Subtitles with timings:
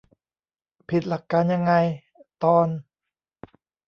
[0.89, 1.73] ผิดหลักการยังไง?
[2.43, 2.67] ตอน